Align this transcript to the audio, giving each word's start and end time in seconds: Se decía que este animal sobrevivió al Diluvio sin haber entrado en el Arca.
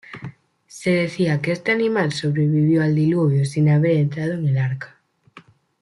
Se 0.65 0.89
decía 0.89 1.41
que 1.41 1.51
este 1.51 1.71
animal 1.71 2.11
sobrevivió 2.11 2.81
al 2.81 2.95
Diluvio 2.95 3.45
sin 3.45 3.69
haber 3.69 3.97
entrado 3.97 4.33
en 4.33 4.47
el 4.47 4.57
Arca. 4.57 4.99